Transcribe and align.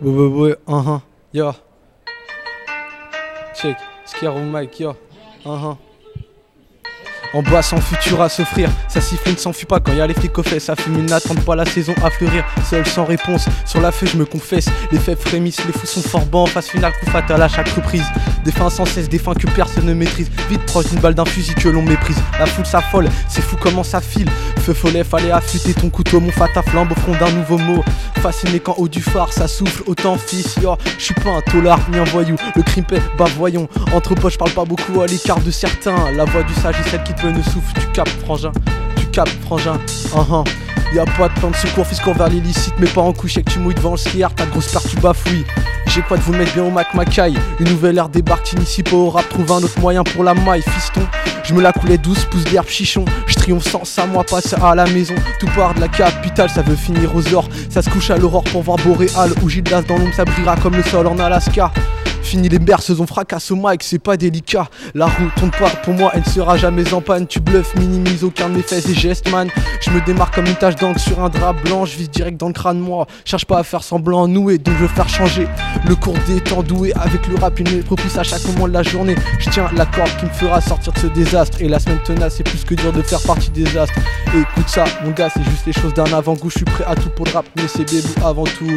Ouais, 0.00 0.10
ouais, 0.10 0.26
ouais, 0.26 0.56
uh 0.68 0.72
-huh. 0.72 1.00
yo. 1.34 1.52
Check, 3.54 3.76
au 4.22 4.38
mic, 4.38 4.78
yo. 4.78 4.90
Uh 5.44 5.48
-huh. 5.48 5.76
En 7.34 7.42
bas 7.42 7.62
sans 7.62 7.80
futur 7.80 8.22
à 8.22 8.28
s'offrir, 8.28 8.70
ça 8.88 9.00
siffle 9.00 9.30
ne 9.30 9.36
s'enfuit 9.36 9.66
pas 9.66 9.80
quand 9.80 9.92
y 9.92 10.00
a 10.00 10.06
les 10.06 10.14
flics 10.14 10.38
au 10.38 10.42
fait, 10.42 10.60
ça 10.60 10.74
fume, 10.76 11.04
n'attendent 11.04 11.44
pas 11.44 11.56
la 11.56 11.66
saison 11.66 11.94
à 12.02 12.08
fleurir, 12.10 12.42
seul 12.64 12.86
sans 12.86 13.04
réponse, 13.04 13.46
sur 13.66 13.80
la 13.82 13.92
feuille 13.92 14.08
je 14.08 14.16
me 14.16 14.24
confesse, 14.24 14.68
les 14.92 14.98
faits 14.98 15.18
frémissent, 15.18 15.62
les 15.66 15.72
fous 15.72 15.86
sont 15.86 16.08
fort 16.08 16.24
bons, 16.24 16.46
phase 16.46 16.68
finale, 16.68 16.92
coup 16.98 17.10
fatal 17.10 17.42
à 17.42 17.48
chaque 17.48 17.68
reprise, 17.68 18.06
des 18.48 18.52
fins 18.52 18.70
sans 18.70 18.86
cesse, 18.86 19.10
des 19.10 19.18
fins 19.18 19.34
que 19.34 19.46
personne 19.48 19.84
ne 19.84 19.92
maîtrise, 19.92 20.30
vite 20.48 20.64
proche 20.64 20.86
d'une 20.86 21.00
balle 21.00 21.12
d'un 21.12 21.26
fusil 21.26 21.54
que 21.54 21.68
l'on 21.68 21.82
méprise, 21.82 22.16
la 22.38 22.46
foule 22.46 22.64
s'affole, 22.64 23.06
c'est 23.28 23.42
fou 23.42 23.56
comment 23.60 23.84
ça 23.84 24.00
file, 24.00 24.30
feu 24.60 24.72
follet, 24.72 25.04
fallait 25.04 25.30
affûter 25.30 25.74
ton 25.74 25.90
couteau, 25.90 26.18
mon 26.18 26.30
fata 26.30 26.62
flambe 26.62 26.90
au 26.90 26.94
front 26.94 27.12
d'un 27.12 27.30
nouveau 27.30 27.58
mot, 27.58 27.84
fasciné 28.22 28.58
quand 28.58 28.74
haut 28.78 28.88
du 28.88 29.02
phare 29.02 29.34
ça 29.34 29.48
souffle, 29.48 29.82
autant 29.86 30.16
fils, 30.16 30.56
yo, 30.62 30.78
je 30.98 31.04
suis 31.04 31.14
pas 31.14 31.28
un 31.28 31.42
tolard 31.42 31.80
ni 31.92 31.98
un 31.98 32.04
voyou, 32.04 32.36
le 32.56 32.62
crime 32.62 32.84
paie, 32.84 33.02
bah 33.18 33.26
voyons, 33.36 33.68
entre 33.92 34.14
poches 34.14 34.38
parle 34.38 34.52
pas 34.52 34.64
beaucoup 34.64 35.02
à 35.02 35.06
l'écart 35.06 35.40
de 35.40 35.50
certains, 35.50 36.10
la 36.16 36.24
voix 36.24 36.42
du 36.42 36.54
sage 36.54 36.76
est 36.80 36.88
celle 36.88 37.02
qui 37.02 37.12
peu 37.12 37.28
ne 37.28 37.42
souffle, 37.42 37.74
tu 37.78 37.86
capes 37.92 38.08
frangin, 38.24 38.52
tu 38.96 39.04
capes 39.08 39.28
frangin, 39.44 39.74
uh 40.14 40.20
-huh. 40.20 40.48
Y'a 40.94 41.04
pas 41.04 41.28
de 41.28 41.34
plan 41.34 41.50
de 41.50 41.56
secours, 41.56 41.84
qu'on 42.02 42.14
vers 42.14 42.30
l'illicite, 42.30 42.72
mais 42.78 42.86
pas 42.86 43.02
en 43.02 43.12
couche 43.12 43.36
et 43.36 43.42
que 43.42 43.50
tu 43.50 43.58
mouilles 43.58 43.74
devant 43.74 43.90
le 43.90 43.98
skieur, 43.98 44.34
ta 44.34 44.46
grosse 44.46 44.72
part 44.72 44.82
tu 44.82 44.96
bafouilles. 44.96 45.44
J'ai 45.88 46.02
quoi 46.02 46.18
de 46.18 46.22
vous 46.22 46.34
mettre 46.34 46.52
bien 46.52 46.64
au 46.64 46.70
Mac 46.70 46.92
Macaille 46.92 47.38
Une 47.60 47.70
nouvelle 47.70 47.96
ère 47.96 48.10
débarque, 48.10 48.44
t'initie 48.44 48.82
pas 48.82 48.96
au 48.96 49.08
rap, 49.08 49.26
trouve 49.28 49.50
un 49.52 49.62
autre 49.62 49.80
moyen 49.80 50.04
pour 50.04 50.22
la 50.22 50.34
maille, 50.34 50.62
fiston. 50.62 51.00
Je 51.44 51.54
me 51.54 51.62
la 51.62 51.72
coulais 51.72 51.96
douce, 51.96 52.26
pousse 52.26 52.44
d'herbe 52.44 52.68
chichon. 52.68 53.06
Je 53.26 53.34
triomphe 53.34 53.64
sans 53.64 53.84
ça, 53.84 54.06
moi 54.06 54.22
passe 54.22 54.52
à 54.52 54.74
la 54.74 54.84
maison. 54.84 55.14
Tout 55.40 55.48
part 55.56 55.72
de 55.72 55.80
la 55.80 55.88
capitale, 55.88 56.50
ça 56.50 56.60
veut 56.60 56.76
finir 56.76 57.14
aux 57.16 57.34
ors. 57.34 57.48
Ça 57.70 57.80
se 57.80 57.88
couche 57.88 58.10
à 58.10 58.18
l'aurore 58.18 58.44
pour 58.44 58.62
voir 58.62 58.76
Boréal. 58.78 59.32
Ou 59.42 59.48
Gildas 59.48 59.82
dans 59.82 59.96
l'ombre, 59.96 60.14
ça 60.14 60.26
brillera 60.26 60.56
comme 60.56 60.76
le 60.76 60.82
sol 60.82 61.06
en 61.06 61.18
Alaska. 61.18 61.72
Fini 62.22 62.48
les 62.48 62.58
berceuses, 62.58 63.00
on 63.00 63.06
fracasse 63.06 63.50
au 63.50 63.56
mic, 63.56 63.82
c'est 63.82 63.98
pas 63.98 64.16
délicat. 64.16 64.68
La 64.94 65.06
roue 65.06 65.30
tourne 65.36 65.50
pas, 65.50 65.70
pour 65.82 65.94
moi 65.94 66.10
elle 66.14 66.20
ne 66.20 66.26
sera 66.26 66.56
jamais 66.56 66.92
en 66.92 67.00
panne. 67.00 67.26
Tu 67.26 67.40
bluffes, 67.40 67.74
minimise 67.76 68.22
aucun 68.24 68.48
de 68.48 68.54
mes 68.54 68.94
gestes, 68.94 69.30
man. 69.30 69.48
Je 69.80 69.90
me 69.90 70.04
démarque 70.04 70.34
comme 70.34 70.46
une 70.46 70.54
tache 70.54 70.76
d'encre 70.76 71.00
sur 71.00 71.22
un 71.22 71.28
drap 71.28 71.54
blanc, 71.54 71.84
je 71.84 71.96
vise 71.96 72.10
direct 72.10 72.38
dans 72.38 72.48
le 72.48 72.52
crâne, 72.52 72.78
moi. 72.78 73.06
Cherche 73.24 73.46
pas 73.46 73.58
à 73.58 73.62
faire 73.62 73.82
semblant 73.82 74.28
noué, 74.28 74.58
donc 74.58 74.74
je 74.74 74.82
veux 74.82 74.88
faire 74.88 75.08
changer. 75.08 75.48
Le 75.86 75.94
cours 75.94 76.16
des 76.26 76.40
temps 76.40 76.62
doué 76.62 76.92
avec 76.94 77.26
le 77.28 77.36
rap, 77.36 77.58
il 77.60 77.76
me 77.76 77.82
propice 77.82 78.18
à 78.18 78.22
chaque 78.22 78.44
moment 78.46 78.68
de 78.68 78.74
la 78.74 78.82
journée. 78.82 79.14
Je 79.38 79.48
tiens 79.50 79.70
la 79.74 79.86
corde 79.86 80.10
qui 80.18 80.26
me 80.26 80.30
fera 80.30 80.60
sortir 80.60 80.92
de 80.92 80.98
ce 80.98 81.06
désastre. 81.06 81.62
Et 81.62 81.68
la 81.68 81.78
semaine 81.78 82.00
tenace, 82.04 82.34
c'est 82.36 82.44
plus 82.44 82.64
que 82.64 82.74
dur 82.74 82.92
de 82.92 83.02
faire 83.02 83.22
partie 83.22 83.50
des 83.50 83.76
astres. 83.76 83.98
Et 84.34 84.40
écoute 84.40 84.68
ça, 84.68 84.84
mon 85.04 85.12
gars, 85.12 85.30
c'est 85.30 85.44
juste 85.44 85.66
les 85.66 85.72
choses 85.72 85.94
d'un 85.94 86.12
avant-goût. 86.12 86.50
Je 86.50 86.58
suis 86.58 86.64
prêt 86.64 86.84
à 86.86 86.94
tout 86.94 87.08
pour 87.10 87.24
le 87.24 87.32
rap, 87.32 87.46
mais 87.56 87.68
c'est 87.68 87.90
bébou 87.90 88.26
avant 88.26 88.44
tout. 88.44 88.68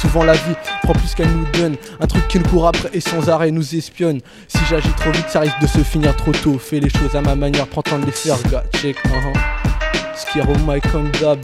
Souvent 0.00 0.24
la 0.24 0.34
vie 0.34 0.54
prend 0.82 0.92
plus 0.92 1.14
qu'elle 1.14 1.30
nous 1.30 1.46
donne. 1.52 1.76
Un 2.00 2.06
truc 2.06 2.26
qui 2.28 2.38
nous 2.38 2.48
court 2.48 2.68
et 2.92 3.00
sans 3.00 3.28
arrêt 3.28 3.50
nous 3.50 3.74
espionne. 3.74 4.20
Si 4.48 4.58
j'agis 4.68 4.92
trop 4.96 5.10
vite, 5.10 5.28
ça 5.28 5.40
risque 5.40 5.60
de 5.60 5.66
se 5.66 5.78
finir 5.78 6.14
trop 6.16 6.32
tôt. 6.32 6.58
Fais 6.58 6.80
les 6.80 6.90
choses 6.90 7.14
à 7.14 7.22
ma 7.22 7.34
manière, 7.34 7.66
prends 7.66 7.82
temps 7.82 7.98
de 7.98 8.06
les 8.06 8.12
faire, 8.12 8.42
gars. 8.50 8.64
Check, 8.74 8.96
uh 9.04 9.08
-huh. 9.08 10.16
Skiro 10.16 10.54
Mike 10.66 10.90
comme 10.90 11.10
d'hab. 11.20 11.38